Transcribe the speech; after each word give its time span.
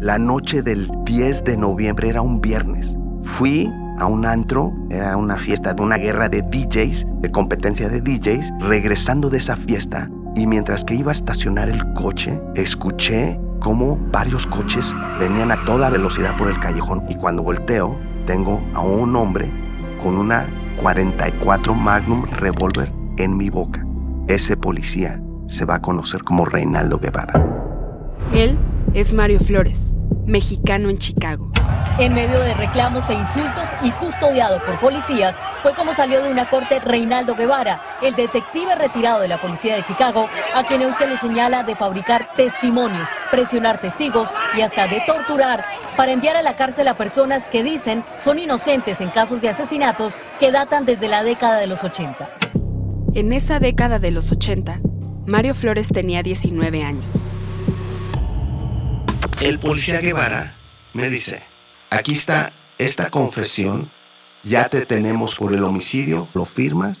la 0.00 0.18
noche 0.18 0.62
del 0.62 0.90
10 1.04 1.44
de 1.44 1.56
noviembre, 1.56 2.08
era 2.08 2.22
un 2.22 2.40
viernes. 2.40 2.96
Fui 3.22 3.70
a 3.98 4.06
un 4.06 4.24
antro, 4.24 4.72
era 4.88 5.16
una 5.16 5.36
fiesta 5.36 5.74
de 5.74 5.82
una 5.82 5.98
guerra 5.98 6.28
de 6.28 6.42
DJs, 6.42 7.06
de 7.20 7.30
competencia 7.30 7.88
de 7.88 8.00
DJs, 8.00 8.50
regresando 8.60 9.28
de 9.28 9.38
esa 9.38 9.56
fiesta 9.56 10.10
y 10.34 10.46
mientras 10.46 10.84
que 10.84 10.94
iba 10.94 11.10
a 11.10 11.12
estacionar 11.12 11.68
el 11.68 11.92
coche, 11.94 12.40
escuché 12.54 13.38
cómo 13.60 13.98
varios 14.10 14.46
coches 14.46 14.94
venían 15.18 15.52
a 15.52 15.62
toda 15.66 15.90
velocidad 15.90 16.36
por 16.38 16.48
el 16.48 16.58
callejón 16.58 17.04
y 17.10 17.16
cuando 17.16 17.42
volteo 17.42 17.94
tengo 18.26 18.60
a 18.72 18.80
un 18.80 19.14
hombre 19.16 19.48
con 20.02 20.16
una 20.16 20.46
44 20.80 21.74
Magnum 21.74 22.24
Revolver 22.24 22.90
en 23.18 23.36
mi 23.36 23.50
boca. 23.50 23.84
Ese 24.28 24.56
policía 24.56 25.20
se 25.46 25.66
va 25.66 25.74
a 25.74 25.82
conocer 25.82 26.22
como 26.24 26.46
Reinaldo 26.46 26.98
Guevara. 26.98 27.34
Él 28.32 28.56
es 28.94 29.14
Mario 29.14 29.38
Flores, 29.38 29.94
mexicano 30.26 30.90
en 30.90 30.98
Chicago. 30.98 31.52
En 31.98 32.12
medio 32.12 32.40
de 32.40 32.54
reclamos 32.54 33.08
e 33.10 33.14
insultos 33.14 33.68
y 33.82 33.90
custodiado 33.92 34.58
por 34.64 34.80
policías, 34.80 35.36
fue 35.62 35.74
como 35.74 35.94
salió 35.94 36.22
de 36.22 36.30
una 36.30 36.48
corte 36.48 36.80
Reinaldo 36.80 37.36
Guevara, 37.36 37.80
el 38.02 38.16
detective 38.16 38.74
retirado 38.74 39.20
de 39.20 39.28
la 39.28 39.40
policía 39.40 39.76
de 39.76 39.84
Chicago, 39.84 40.26
a 40.56 40.64
quien 40.64 40.82
hoy 40.82 40.92
se 40.92 41.06
le 41.06 41.16
señala 41.18 41.62
de 41.62 41.76
fabricar 41.76 42.34
testimonios, 42.34 43.06
presionar 43.30 43.80
testigos 43.80 44.30
y 44.56 44.62
hasta 44.62 44.88
de 44.88 45.02
torturar 45.06 45.64
para 45.96 46.12
enviar 46.12 46.36
a 46.36 46.42
la 46.42 46.56
cárcel 46.56 46.88
a 46.88 46.94
personas 46.94 47.44
que 47.46 47.62
dicen 47.62 48.02
son 48.18 48.38
inocentes 48.38 49.00
en 49.00 49.10
casos 49.10 49.40
de 49.40 49.50
asesinatos 49.50 50.16
que 50.40 50.50
datan 50.50 50.84
desde 50.84 51.06
la 51.06 51.22
década 51.22 51.58
de 51.58 51.66
los 51.66 51.84
80. 51.84 52.28
En 53.14 53.32
esa 53.32 53.60
década 53.60 53.98
de 53.98 54.10
los 54.10 54.32
80, 54.32 54.80
Mario 55.26 55.54
Flores 55.54 55.88
tenía 55.88 56.22
19 56.22 56.82
años. 56.82 57.19
El 59.40 59.58
policía 59.58 59.98
Guevara 60.00 60.54
me 60.92 61.08
dice, 61.08 61.42
aquí 61.88 62.12
está 62.12 62.52
esta 62.76 63.08
confesión, 63.08 63.90
ya 64.44 64.68
te 64.68 64.84
tenemos 64.84 65.34
por 65.34 65.54
el 65.54 65.64
homicidio, 65.64 66.28
lo 66.34 66.44
firmas 66.44 66.98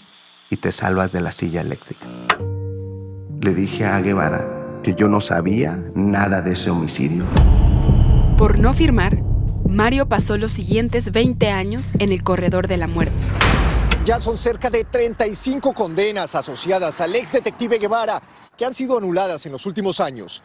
y 0.48 0.56
te 0.56 0.72
salvas 0.72 1.12
de 1.12 1.20
la 1.20 1.32
silla 1.32 1.60
eléctrica. 1.60 2.06
Le 3.42 3.52
dije 3.52 3.84
a 3.84 4.00
Guevara 4.00 4.80
que 4.82 4.94
yo 4.94 5.06
no 5.06 5.20
sabía 5.20 5.84
nada 5.94 6.40
de 6.40 6.54
ese 6.54 6.70
homicidio. 6.70 7.26
Por 8.38 8.58
no 8.58 8.72
firmar, 8.72 9.22
Mario 9.68 10.08
pasó 10.08 10.38
los 10.38 10.52
siguientes 10.52 11.12
20 11.12 11.50
años 11.50 11.92
en 11.98 12.10
el 12.10 12.22
corredor 12.22 12.68
de 12.68 12.78
la 12.78 12.86
muerte. 12.86 13.22
Ya 14.06 14.18
son 14.18 14.38
cerca 14.38 14.70
de 14.70 14.84
35 14.84 15.74
condenas 15.74 16.34
asociadas 16.34 17.02
al 17.02 17.14
ex 17.16 17.32
detective 17.32 17.78
Guevara 17.78 18.22
que 18.56 18.64
han 18.64 18.72
sido 18.72 18.96
anuladas 18.96 19.44
en 19.44 19.52
los 19.52 19.66
últimos 19.66 20.00
años. 20.00 20.40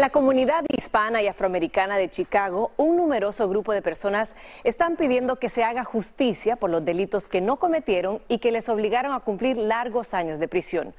En 0.00 0.02
la 0.02 0.08
comunidad 0.08 0.64
hispana 0.74 1.20
y 1.20 1.26
afroamericana 1.26 1.98
de 1.98 2.08
Chicago, 2.08 2.72
un 2.78 2.96
numeroso 2.96 3.46
grupo 3.50 3.74
de 3.74 3.82
personas 3.82 4.34
están 4.64 4.96
pidiendo 4.96 5.36
que 5.36 5.50
se 5.50 5.62
haga 5.62 5.84
justicia 5.84 6.56
por 6.56 6.70
los 6.70 6.82
delitos 6.82 7.28
que 7.28 7.42
no 7.42 7.58
cometieron 7.58 8.22
y 8.26 8.38
que 8.38 8.50
les 8.50 8.70
obligaron 8.70 9.12
a 9.12 9.20
cumplir 9.20 9.58
largos 9.58 10.14
años 10.14 10.38
de 10.38 10.48
prisión. 10.48 10.94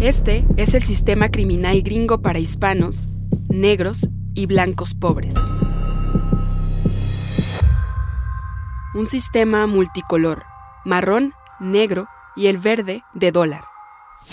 Este 0.00 0.44
es 0.56 0.74
el 0.74 0.82
sistema 0.82 1.30
criminal 1.30 1.82
gringo 1.82 2.20
para 2.20 2.40
hispanos, 2.40 3.06
negros 3.48 4.08
y 4.34 4.46
blancos 4.46 4.92
pobres. 4.92 5.36
Un 8.96 9.06
sistema 9.06 9.68
multicolor, 9.68 10.42
marrón, 10.84 11.32
negro 11.60 12.08
y 12.34 12.48
el 12.48 12.58
verde 12.58 13.02
de 13.12 13.30
dólar. 13.30 13.73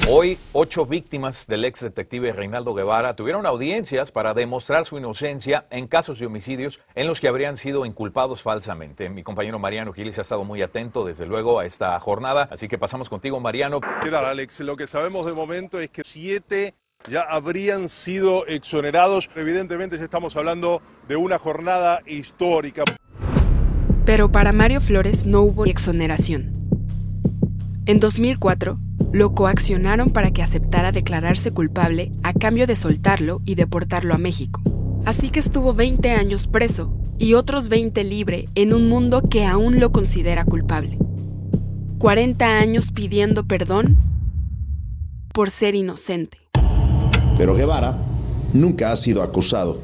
Hoy, 0.10 0.38
ocho 0.54 0.86
víctimas 0.86 1.48
del 1.48 1.66
ex 1.66 1.82
detective 1.82 2.32
Reinaldo 2.32 2.74
Guevara 2.74 3.16
tuvieron 3.16 3.46
audiencias 3.46 4.12
para 4.12 4.34
demostrar 4.34 4.86
su 4.86 4.98
inocencia 4.98 5.66
en 5.70 5.88
casos 5.88 6.18
de 6.18 6.26
homicidios 6.26 6.80
en 6.96 7.08
los 7.08 7.20
que 7.20 7.28
habrían 7.28 7.58
sido 7.58 7.86
inculpados 7.86 8.42
falsamente. 8.42 9.10
Mi 9.10 9.22
compañero 9.22 9.60
Mariano 9.60 9.92
Gilis 9.92 10.18
ha 10.18 10.22
estado 10.22 10.46
muy 10.46 10.62
atento, 10.62 11.06
desde 11.06 11.26
luego, 11.26 11.60
a 11.60 11.66
esta 11.66 12.00
jornada, 12.00 12.48
así 12.52 12.70
que 12.70 12.78
pasamos 12.78 13.10
contigo, 13.10 13.40
Mariano. 13.42 13.82
¿Qué 14.02 14.10
tal, 14.10 14.26
Alex? 14.26 14.62
Lo 14.62 14.78
que 14.78 14.88
sabemos 14.88 15.26
de 15.26 15.34
momento 15.34 15.80
es 15.80 15.90
que 15.90 16.04
siete 16.06 16.74
ya 17.10 17.22
habrían 17.22 17.90
sido 17.90 18.48
exonerados. 18.48 19.30
Evidentemente 19.36 19.98
ya 19.98 20.06
estamos 20.06 20.38
hablando 20.38 20.82
de 21.10 21.18
una 21.18 21.38
jornada 21.38 22.02
histórica. 22.06 22.86
Pero 24.06 24.32
para 24.32 24.54
Mario 24.54 24.80
Flores 24.80 25.26
no 25.26 25.42
hubo 25.42 25.66
exoneración. 25.66 26.61
En 27.92 28.00
2004, 28.00 28.80
lo 29.12 29.36
coaccionaron 29.36 30.12
para 30.12 30.32
que 30.32 30.42
aceptara 30.42 30.94
declararse 30.94 31.52
culpable 31.52 32.14
a 32.24 32.32
cambio 32.32 32.66
de 32.66 32.78
soltarlo 32.78 33.42
y 33.44 33.56
deportarlo 33.56 34.14
a 34.14 34.18
México. 34.18 34.62
Así 35.04 35.30
que 35.30 35.42
estuvo 35.42 35.74
20 35.74 36.12
años 36.12 36.48
preso 36.48 36.94
y 37.18 37.34
otros 37.34 37.68
20 37.68 38.02
libre 38.06 38.48
en 38.56 38.74
un 38.74 38.88
mundo 38.88 39.22
que 39.22 39.46
aún 39.46 39.82
lo 39.82 39.92
considera 39.92 40.46
culpable. 40.46 41.00
40 41.98 42.60
años 42.60 42.94
pidiendo 42.94 43.46
perdón 43.46 43.98
por 45.34 45.50
ser 45.50 45.76
inocente. 45.76 46.38
Pero 47.36 47.56
Guevara 47.56 47.98
nunca 48.54 48.94
ha 48.94 48.96
sido 48.96 49.22
acusado. 49.22 49.82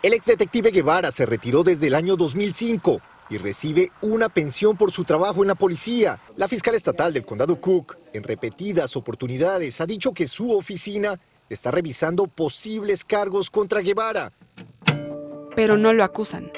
El 0.00 0.12
ex 0.12 0.26
detective 0.26 0.70
Guevara 0.70 1.10
se 1.10 1.26
retiró 1.26 1.64
desde 1.64 1.88
el 1.88 1.96
año 1.96 2.14
2005 2.14 3.00
y 3.34 3.38
recibe 3.38 3.90
una 4.00 4.28
pensión 4.28 4.76
por 4.76 4.92
su 4.92 5.04
trabajo 5.04 5.42
en 5.42 5.48
la 5.48 5.54
policía. 5.54 6.20
La 6.36 6.48
fiscal 6.48 6.74
estatal 6.74 7.12
del 7.12 7.24
condado 7.24 7.60
Cook, 7.60 7.96
en 8.12 8.22
repetidas 8.22 8.96
oportunidades, 8.96 9.80
ha 9.80 9.86
dicho 9.86 10.12
que 10.12 10.26
su 10.26 10.52
oficina 10.52 11.18
está 11.48 11.70
revisando 11.70 12.26
posibles 12.26 13.04
cargos 13.04 13.50
contra 13.50 13.80
Guevara. 13.80 14.32
Pero 15.56 15.76
no 15.76 15.92
lo 15.92 16.04
acusan. 16.04 16.50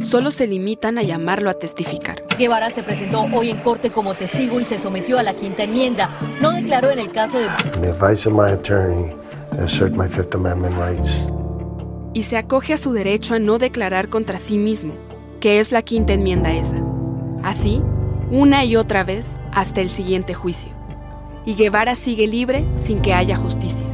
Solo 0.00 0.30
se 0.30 0.46
limitan 0.46 0.96
a 0.98 1.02
llamarlo 1.02 1.50
a 1.50 1.54
testificar. 1.54 2.22
Guevara 2.38 2.70
se 2.70 2.82
presentó 2.84 3.22
hoy 3.34 3.50
en 3.50 3.60
corte 3.60 3.90
como 3.90 4.14
testigo 4.14 4.60
y 4.60 4.64
se 4.64 4.78
sometió 4.78 5.18
a 5.18 5.22
la 5.22 5.34
quinta 5.34 5.64
enmienda. 5.64 6.16
No 6.40 6.52
declaró 6.52 6.90
en 6.90 7.00
el 7.00 7.10
caso 7.10 7.38
de... 7.38 7.48
Y 12.14 12.22
se 12.22 12.36
acoge 12.36 12.72
a 12.72 12.76
su 12.76 12.92
derecho 12.92 13.34
a 13.34 13.38
no 13.38 13.58
declarar 13.58 14.08
contra 14.08 14.38
sí 14.38 14.56
mismo, 14.56 14.94
que 15.40 15.60
es 15.60 15.72
la 15.72 15.82
quinta 15.82 16.12
enmienda 16.12 16.52
esa. 16.52 16.76
Así, 17.42 17.82
una 18.30 18.64
y 18.64 18.76
otra 18.76 19.04
vez 19.04 19.40
hasta 19.52 19.80
el 19.80 19.90
siguiente 19.90 20.34
juicio. 20.34 20.70
Y 21.44 21.54
Guevara 21.54 21.94
sigue 21.94 22.26
libre 22.26 22.66
sin 22.76 23.00
que 23.00 23.14
haya 23.14 23.36
justicia. 23.36 23.86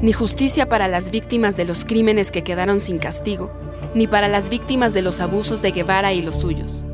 Ni 0.00 0.12
justicia 0.12 0.68
para 0.68 0.88
las 0.88 1.10
víctimas 1.10 1.56
de 1.56 1.64
los 1.64 1.84
crímenes 1.84 2.30
que 2.30 2.44
quedaron 2.44 2.80
sin 2.80 2.98
castigo, 2.98 3.50
ni 3.94 4.06
para 4.06 4.28
las 4.28 4.50
víctimas 4.50 4.92
de 4.94 5.02
los 5.02 5.20
abusos 5.20 5.62
de 5.62 5.72
Guevara 5.72 6.12
y 6.12 6.22
los 6.22 6.36
suyos. 6.36 6.84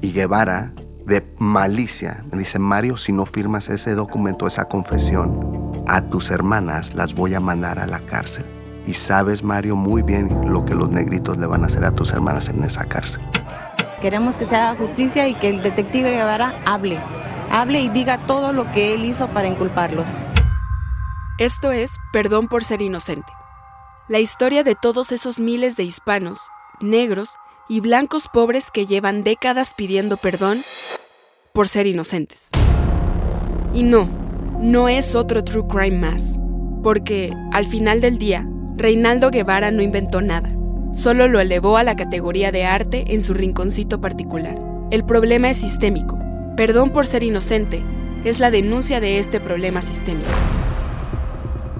Y 0.00 0.12
Guevara, 0.12 0.72
de 1.06 1.22
malicia, 1.38 2.24
me 2.30 2.38
dice, 2.38 2.58
Mario, 2.58 2.96
si 2.96 3.12
no 3.12 3.26
firmas 3.26 3.68
ese 3.68 3.94
documento, 3.94 4.46
esa 4.46 4.66
confesión, 4.66 5.84
a 5.86 6.02
tus 6.02 6.30
hermanas 6.30 6.94
las 6.94 7.14
voy 7.14 7.34
a 7.34 7.40
mandar 7.40 7.78
a 7.78 7.86
la 7.86 8.00
cárcel. 8.00 8.44
Y 8.86 8.92
sabes, 8.92 9.42
Mario, 9.42 9.76
muy 9.76 10.02
bien 10.02 10.52
lo 10.52 10.64
que 10.64 10.74
los 10.74 10.90
negritos 10.90 11.38
le 11.38 11.46
van 11.46 11.64
a 11.64 11.66
hacer 11.66 11.84
a 11.84 11.92
tus 11.92 12.12
hermanas 12.12 12.48
en 12.48 12.62
esa 12.64 12.84
cárcel. 12.84 13.22
Queremos 14.00 14.36
que 14.36 14.44
se 14.44 14.56
haga 14.56 14.76
justicia 14.78 15.26
y 15.28 15.34
que 15.34 15.48
el 15.48 15.62
detective 15.62 16.10
Guevara 16.10 16.54
hable, 16.66 16.98
hable 17.50 17.80
y 17.80 17.88
diga 17.88 18.18
todo 18.26 18.52
lo 18.52 18.70
que 18.72 18.94
él 18.94 19.04
hizo 19.04 19.28
para 19.28 19.48
inculparlos. 19.48 20.08
Esto 21.38 21.72
es 21.72 21.98
Perdón 22.12 22.48
por 22.48 22.62
ser 22.62 22.82
inocente. 22.82 23.32
La 24.06 24.18
historia 24.18 24.62
de 24.62 24.74
todos 24.74 25.12
esos 25.12 25.40
miles 25.40 25.76
de 25.76 25.84
hispanos, 25.84 26.50
negros 26.80 27.38
y 27.68 27.80
blancos 27.80 28.28
pobres 28.30 28.70
que 28.70 28.86
llevan 28.86 29.24
décadas 29.24 29.72
pidiendo 29.74 30.18
perdón 30.18 30.58
por 31.54 31.66
ser 31.68 31.86
inocentes. 31.86 32.50
Y 33.72 33.82
no, 33.82 34.08
no 34.60 34.88
es 34.88 35.14
otro 35.14 35.42
true 35.42 35.66
crime 35.66 35.98
más, 35.98 36.38
porque 36.82 37.32
al 37.52 37.64
final 37.64 38.00
del 38.00 38.18
día, 38.18 38.46
Reinaldo 38.76 39.30
Guevara 39.30 39.70
no 39.70 39.82
inventó 39.82 40.20
nada, 40.20 40.52
solo 40.92 41.28
lo 41.28 41.38
elevó 41.38 41.76
a 41.76 41.84
la 41.84 41.94
categoría 41.94 42.50
de 42.50 42.64
arte 42.64 43.14
en 43.14 43.22
su 43.22 43.32
rinconcito 43.32 44.00
particular. 44.00 44.58
El 44.90 45.04
problema 45.04 45.48
es 45.48 45.58
sistémico. 45.58 46.18
Perdón 46.56 46.90
por 46.90 47.06
ser 47.06 47.22
inocente 47.22 47.82
es 48.24 48.40
la 48.40 48.50
denuncia 48.50 49.00
de 49.00 49.20
este 49.20 49.38
problema 49.38 49.80
sistémico. 49.80 50.28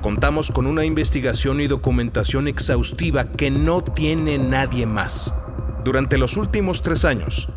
Contamos 0.03 0.53
con 0.53 0.67
una 0.67 0.85
investigación 0.85 1.61
y 1.61 1.67
documentación 1.67 2.47
exhaustiva 2.47 3.25
que 3.25 3.51
no 3.51 3.83
tiene 3.83 4.39
nadie 4.39 4.87
más. 4.87 5.35
Durante 5.83 6.17
los 6.17 6.37
últimos 6.37 6.83
tres 6.83 7.05
años, 7.05 7.49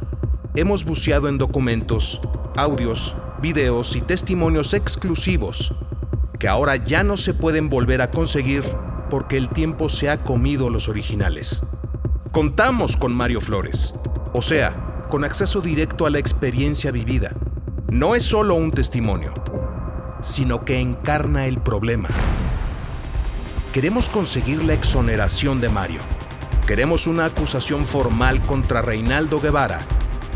hemos 0.56 0.84
buceado 0.84 1.30
en 1.30 1.38
documentos, 1.38 2.22
audios, 2.56 3.16
videos 3.40 3.96
y 3.96 4.02
testimonios 4.02 4.74
exclusivos 4.74 5.76
que 6.40 6.48
ahora 6.48 6.76
ya 6.78 7.04
no 7.04 7.18
se 7.18 7.34
pueden 7.34 7.70
volver 7.70 8.02
a 8.02 8.10
conseguir 8.10 8.64
porque 9.10 9.38
el 9.38 9.50
tiempo 9.50 9.90
se 9.90 10.10
ha 10.10 10.24
comido 10.24 10.70
los 10.70 10.90
originales. 10.90 11.64
Contamos 12.32 12.98
con 12.98 13.16
Mario 13.16 13.42
Flores, 13.42 13.94
o 14.34 14.42
sea, 14.42 15.06
con 15.10 15.24
acceso 15.24 15.62
directo 15.62 16.06
a 16.06 16.10
la 16.10 16.20
experiencia 16.20 16.92
vivida. 16.92 17.34
No 17.90 18.16
es 18.16 18.24
solo 18.24 18.56
un 18.56 18.72
testimonio, 18.72 19.34
sino 20.22 20.66
que 20.66 20.80
encarna 20.80 21.48
el 21.48 21.60
problema. 21.60 22.10
Queremos 23.72 24.10
conseguir 24.10 24.64
la 24.64 24.74
exoneración 24.74 25.62
de 25.62 25.70
Mario. 25.70 26.02
Queremos 26.66 27.08
una 27.08 27.26
acusación 27.26 27.86
formal 27.86 28.42
contra 28.42 28.82
Reinaldo 28.82 29.40
Guevara 29.40 29.86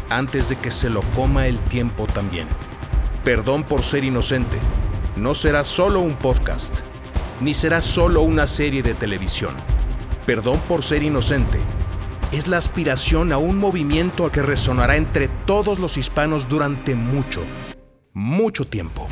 antes 0.09 0.49
de 0.49 0.57
que 0.57 0.71
se 0.71 0.89
lo 0.89 1.01
coma 1.15 1.47
el 1.47 1.59
tiempo 1.59 2.05
también. 2.05 2.47
Perdón 3.23 3.63
por 3.63 3.83
ser 3.83 4.03
inocente. 4.03 4.57
No 5.15 5.33
será 5.33 5.63
solo 5.63 5.99
un 5.99 6.15
podcast, 6.15 6.79
ni 7.41 7.53
será 7.53 7.81
solo 7.81 8.21
una 8.21 8.47
serie 8.47 8.83
de 8.83 8.93
televisión. 8.93 9.55
Perdón 10.25 10.59
por 10.67 10.83
ser 10.83 11.03
inocente 11.03 11.59
es 12.31 12.47
la 12.47 12.57
aspiración 12.57 13.33
a 13.33 13.37
un 13.37 13.57
movimiento 13.57 14.31
que 14.31 14.41
resonará 14.41 14.95
entre 14.95 15.27
todos 15.27 15.79
los 15.79 15.97
hispanos 15.97 16.47
durante 16.47 16.95
mucho, 16.95 17.43
mucho 18.13 18.65
tiempo. 18.65 19.09